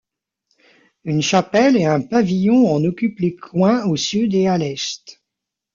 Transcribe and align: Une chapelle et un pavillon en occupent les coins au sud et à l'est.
Une 1.03 1.21
chapelle 1.21 1.77
et 1.77 1.85
un 1.85 2.01
pavillon 2.01 2.73
en 2.73 2.83
occupent 2.85 3.19
les 3.19 3.35
coins 3.35 3.85
au 3.85 3.95
sud 3.95 4.33
et 4.33 4.47
à 4.47 4.57
l'est. 4.57 5.21